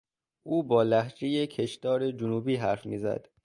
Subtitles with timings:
[0.43, 3.27] او با لهجهی کشدار جنوبی حرف میزد.